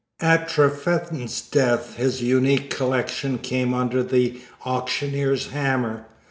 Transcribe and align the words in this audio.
At 0.19 0.47
Trefethen's 0.49 1.41
death 1.47 1.93
his 1.97 2.23
unique 2.23 2.71
collection 2.75 3.37
came 3.37 3.71
under 3.75 4.01
the 4.01 4.41
auctioneer's 4.65 5.51
hammer. 5.51 6.07